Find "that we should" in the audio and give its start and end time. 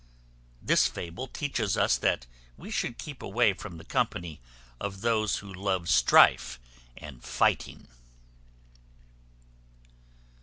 1.97-2.97